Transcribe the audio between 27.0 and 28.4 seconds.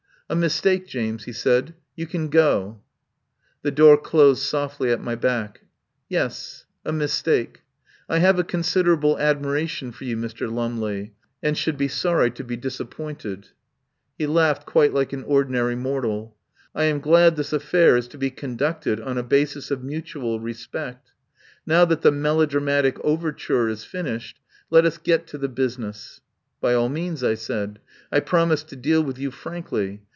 I said. "I